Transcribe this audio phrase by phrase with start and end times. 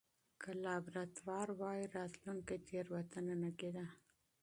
[0.41, 3.85] که لابراتوار واي، راتلونکې تېروتنه نه کېده.